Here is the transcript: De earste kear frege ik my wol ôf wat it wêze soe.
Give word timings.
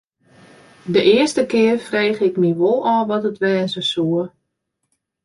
De 0.85 1.01
earste 1.03 1.45
kear 1.51 1.77
frege 1.87 2.23
ik 2.29 2.35
my 2.41 2.51
wol 2.59 2.79
ôf 2.93 3.05
wat 3.09 3.27
it 3.29 3.41
wêze 3.43 3.83
soe. 3.91 4.21